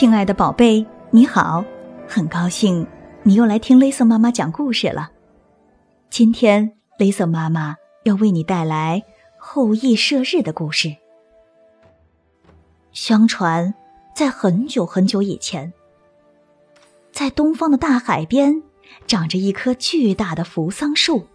[0.00, 1.62] 亲爱的宝贝，你好，
[2.08, 2.86] 很高兴
[3.22, 5.12] 你又来听雷瑟妈妈讲故事了。
[6.08, 9.04] 今天雷瑟妈妈要为你带来
[9.38, 10.96] 后羿射日的故事。
[12.92, 13.74] 相传，
[14.16, 15.70] 在很久很久以前，
[17.12, 18.62] 在东方的大海边，
[19.06, 21.26] 长着一棵巨大的扶桑树。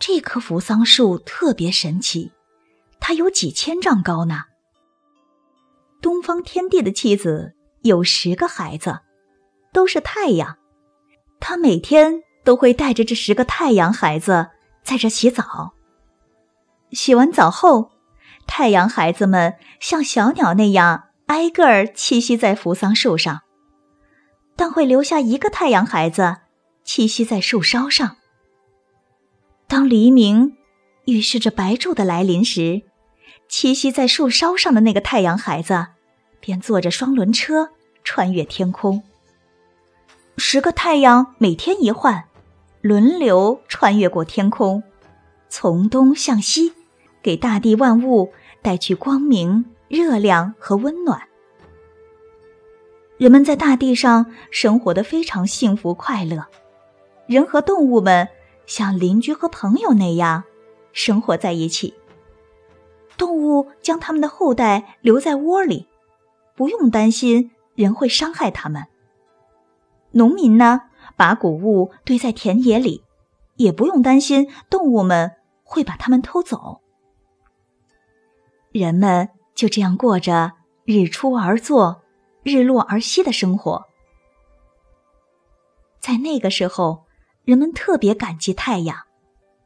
[0.00, 2.32] 这棵扶桑树特别神奇，
[2.98, 4.46] 它有几千丈高呢。
[6.00, 9.00] 东方天帝的妻子有十个孩子，
[9.72, 10.56] 都是太阳。
[11.38, 14.48] 他每天都会带着这十个太阳孩子
[14.82, 15.72] 在这洗澡。
[16.92, 17.92] 洗完澡后，
[18.46, 23.40] 太阳孩子们像小鸟那样挨个儿栖息在扶桑树上，
[24.56, 26.38] 但会留下一个太阳孩子
[26.84, 28.16] 栖息在树梢上。
[29.68, 30.56] 当黎明
[31.04, 32.82] 预示着白昼的来临时，
[33.50, 35.88] 栖息在树梢上的那个太阳孩子，
[36.38, 37.70] 便坐着双轮车
[38.04, 39.02] 穿越天空。
[40.36, 42.24] 十个太阳每天一换，
[42.80, 44.84] 轮流穿越过天空，
[45.48, 46.72] 从东向西，
[47.20, 51.20] 给大地万物带去光明、热量和温暖。
[53.18, 56.46] 人们在大地上生活的非常幸福快乐，
[57.26, 58.28] 人和动物们
[58.64, 60.44] 像邻居和朋友那样
[60.92, 61.92] 生活在一起。
[63.20, 65.86] 动物将它们的后代留在窝里，
[66.56, 68.86] 不用担心人会伤害它们。
[70.12, 70.84] 农民呢，
[71.18, 73.04] 把谷物堆在田野里，
[73.56, 75.32] 也不用担心动物们
[75.62, 76.80] 会把它们偷走。
[78.72, 80.52] 人们就这样过着
[80.86, 82.00] 日出而作、
[82.42, 83.84] 日落而息的生活。
[86.00, 87.04] 在那个时候，
[87.44, 88.96] 人们特别感激太阳，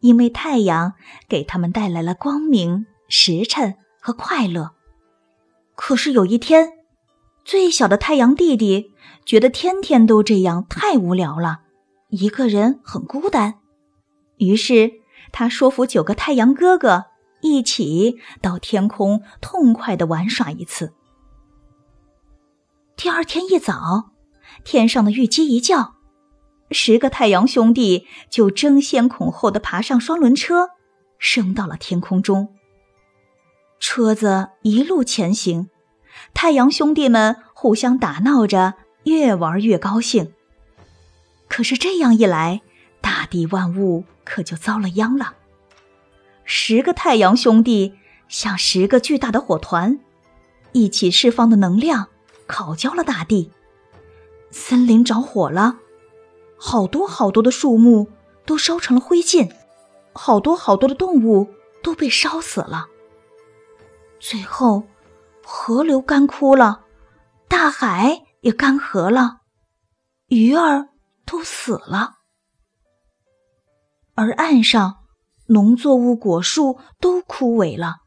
[0.00, 0.92] 因为太阳
[1.26, 2.84] 给他们带来了光明。
[3.08, 4.72] 时辰和快乐。
[5.74, 6.72] 可是有一天，
[7.44, 8.92] 最小的太阳弟弟
[9.24, 11.60] 觉得天天都这样太无聊了，
[12.08, 13.60] 一个人很孤单。
[14.36, 14.92] 于是
[15.32, 17.06] 他说服九个太阳哥哥
[17.40, 20.92] 一起到天空痛快的玩耍一次。
[22.96, 24.10] 第二天一早，
[24.64, 25.94] 天上的玉鸡一叫，
[26.70, 30.70] 十个太阳兄弟就争先恐后的爬上双轮车，
[31.18, 32.54] 升到了天空中。
[33.80, 35.68] 车子一路前行，
[36.34, 38.74] 太阳兄弟们互相打闹着，
[39.04, 40.32] 越玩越高兴。
[41.48, 42.60] 可是这样一来，
[43.00, 45.34] 大地万物可就遭了殃了。
[46.44, 47.94] 十个太阳兄弟
[48.28, 49.98] 像十个巨大的火团，
[50.72, 52.08] 一起释放的能量
[52.46, 53.50] 烤焦了大地，
[54.50, 55.78] 森林着火了，
[56.56, 58.08] 好多好多的树木
[58.44, 59.50] 都烧成了灰烬，
[60.12, 61.48] 好多好多的动物
[61.82, 62.88] 都被烧死了。
[64.20, 64.84] 最后，
[65.44, 66.84] 河流干枯了，
[67.48, 69.42] 大海也干涸了，
[70.26, 70.88] 鱼儿
[71.24, 72.16] 都死了，
[74.14, 75.04] 而岸上
[75.46, 77.98] 农作物、果树都枯萎了。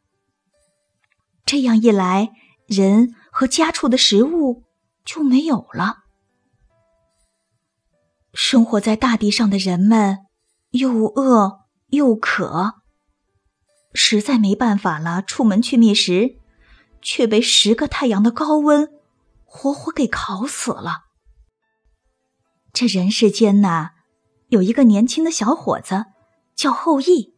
[1.46, 2.32] 这样一来，
[2.68, 4.64] 人和家畜的食物
[5.04, 6.00] 就没有了。
[8.34, 10.28] 生活在大地上的人们
[10.72, 12.81] 又饿又渴。
[13.94, 16.38] 实在没办法了，出门去觅食，
[17.02, 18.90] 却被十个太阳的高温
[19.46, 21.06] 活活给烤死了。
[22.72, 23.92] 这人世间呐，
[24.48, 26.06] 有一个年轻的小伙子
[26.56, 27.34] 叫后羿。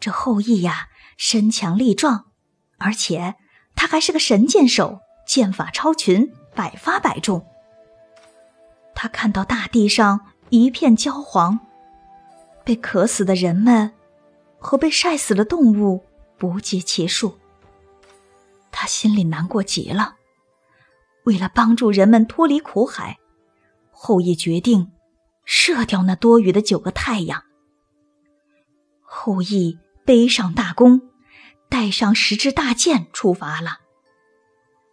[0.00, 2.26] 这后羿呀，身强力壮，
[2.78, 3.34] 而且
[3.74, 7.44] 他还是个神箭手，箭法超群，百发百中。
[8.94, 11.60] 他看到大地上一片焦黄，
[12.64, 13.92] 被渴死的人们。
[14.58, 16.04] 和被晒死的动物
[16.36, 17.38] 不计其数，
[18.70, 20.16] 他心里难过极了。
[21.24, 23.18] 为了帮助人们脱离苦海，
[23.90, 24.92] 后羿决定
[25.44, 27.44] 射掉那多余的九个太阳。
[29.02, 31.02] 后羿背上大弓，
[31.68, 33.80] 带上十支大箭出发了。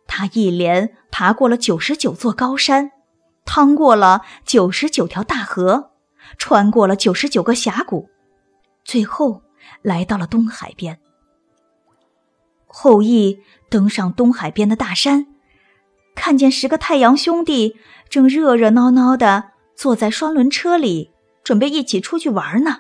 [0.08, 2.92] 他一连爬过了九十九座高山，
[3.46, 5.92] 趟过了九十九条大河，
[6.38, 8.10] 穿过了九十九个峡谷，
[8.84, 9.45] 最后。
[9.86, 11.00] 来到了东海边，
[12.66, 15.28] 后羿登上东海边的大山，
[16.16, 17.78] 看见十个太阳兄弟
[18.10, 21.12] 正热热闹闹的坐在双轮车里，
[21.44, 22.80] 准备一起出去玩呢。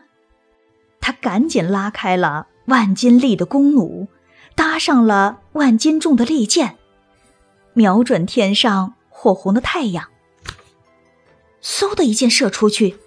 [0.99, 4.07] 他赶紧拉开了万斤力的弓弩，
[4.55, 6.75] 搭上了万斤重的利箭，
[7.73, 10.09] 瞄准天上火红的太阳，
[11.61, 12.97] 嗖的一箭射出去，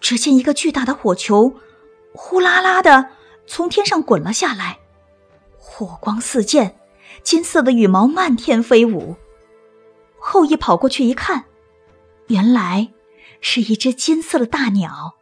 [0.00, 1.52] 只见一个巨大的火球。
[2.14, 3.10] 呼啦啦的
[3.48, 4.78] 从天上滚了下来，
[5.56, 6.76] 火光四溅，
[7.22, 9.16] 金色的羽毛漫天飞舞。
[10.20, 11.46] 后羿跑过去一看，
[12.26, 12.92] 原来
[13.40, 15.14] 是一只金色的大鸟。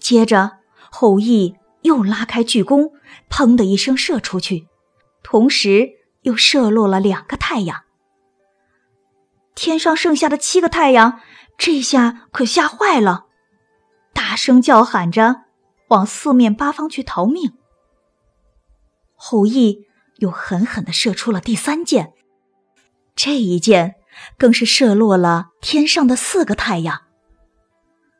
[0.00, 0.58] 接着，
[0.90, 2.90] 后羿又拉开巨弓，
[3.30, 4.66] 砰的一声射出去，
[5.22, 5.92] 同时
[6.22, 7.84] 又射落了两个太阳。
[9.54, 11.20] 天上剩下的七个太阳，
[11.56, 13.26] 这下可吓坏了，
[14.12, 15.42] 大声叫喊着
[15.92, 17.54] 往四面八方去逃命。
[19.14, 19.86] 后羿
[20.16, 22.12] 又狠狠的射出了第三箭，
[23.14, 23.94] 这一箭
[24.36, 27.02] 更是射落了天上的四个太阳。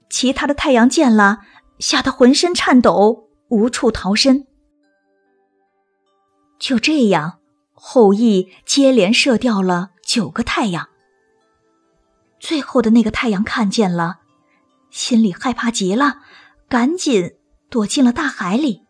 [0.08, 1.40] 其他的太阳见了，
[1.78, 4.46] 吓得浑身颤抖，无处逃身。
[6.58, 7.40] 就这样，
[7.72, 10.88] 后羿接连射掉了九个太阳。
[12.38, 14.20] 最后的那个太阳看见了，
[14.90, 16.20] 心里害怕极了，
[16.68, 17.36] 赶紧
[17.72, 18.82] 躲进了大海里。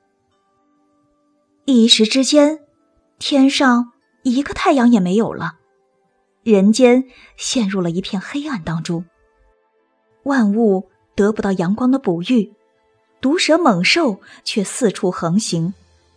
[1.67, 2.59] 一时之间，
[3.21, 3.93] 天上
[4.25, 5.55] 一个太阳也没有了，
[6.43, 7.05] 人间
[7.37, 9.05] 陷入了一片黑暗当中。
[10.25, 12.53] 万物得不到阳光的哺育，
[13.21, 15.75] 毒蛇猛兽却四处横行，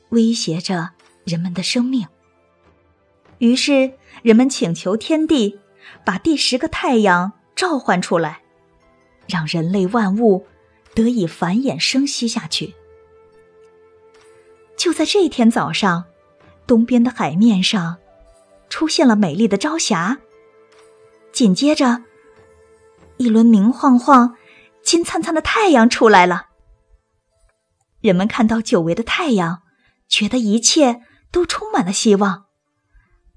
[0.10, 0.90] 威胁着
[1.24, 2.08] 人们的生命。
[3.38, 5.60] 于是，人们请求天帝。
[6.04, 8.42] 把第十个太阳召唤出来，
[9.28, 10.48] 让人类万物
[10.96, 12.74] 得以繁衍生息下去。
[14.76, 16.06] 就在这天早上，
[16.66, 17.98] 东边的海面上
[18.70, 20.18] 出现了美丽的朝霞。
[21.32, 22.04] 紧接着，
[23.18, 24.36] 一轮明晃晃、
[24.82, 26.48] 金灿灿的太阳出来了。
[28.02, 29.62] 人们看到久违的太阳，
[30.08, 31.02] 觉得一切
[31.32, 32.46] 都充满了希望。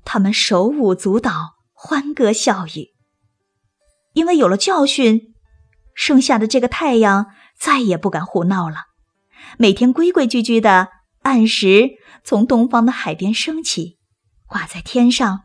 [0.04, 1.58] 他们手舞足蹈。
[1.80, 2.88] 欢歌笑语，
[4.12, 5.32] 因为有了教训，
[5.94, 7.26] 剩下的这个太阳
[7.58, 8.86] 再也不敢胡闹了。
[9.58, 10.88] 每天规规矩矩的
[11.22, 11.90] 按时
[12.24, 13.98] 从东方的海边升起，
[14.46, 15.42] 挂在天上，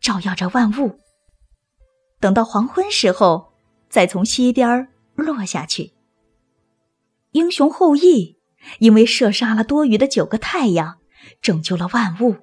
[0.00, 0.98] 照耀着万物。
[2.18, 3.52] 等到黄昏时候，
[3.88, 5.92] 再从西边落下去。
[7.32, 8.38] 英雄后羿
[8.78, 10.98] 因为射杀了多余的九个太阳，
[11.40, 12.36] 拯救了万物，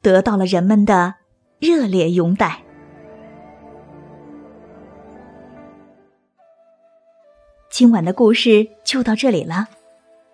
[0.00, 1.16] 得到了人们的
[1.58, 2.64] 热烈拥戴。
[7.80, 9.66] 今晚的故事就到这里了，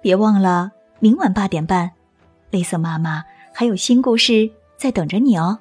[0.00, 1.92] 别忘了明晚八点半，
[2.50, 5.56] 蕾丝妈妈还有新故事在等着你哦。